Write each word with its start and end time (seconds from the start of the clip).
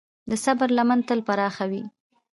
د 0.29 0.31
صبر 0.43 0.69
لمن 0.77 0.99
تل 1.07 1.19
پراخه 1.27 1.65
وي. 1.71 1.83